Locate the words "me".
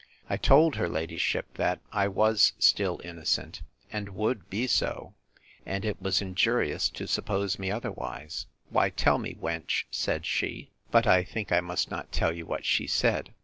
7.59-7.69, 9.19-9.35